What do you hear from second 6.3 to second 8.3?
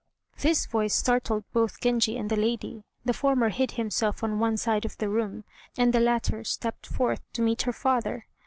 stepped forth to meet her father.